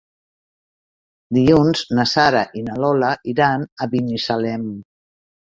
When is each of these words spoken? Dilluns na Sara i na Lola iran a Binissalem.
Dilluns 1.37 1.83
na 1.99 2.05
Sara 2.13 2.41
i 2.61 2.65
na 2.71 2.79
Lola 2.85 3.13
iran 3.35 3.67
a 3.87 3.91
Binissalem. 3.95 4.67